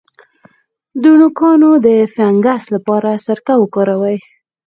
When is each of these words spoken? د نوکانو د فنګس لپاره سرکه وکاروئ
د 1.01 1.03
نوکانو 1.19 1.71
د 1.85 1.87
فنګس 2.13 2.63
لپاره 2.75 3.09
سرکه 3.25 3.53
وکاروئ 3.61 4.17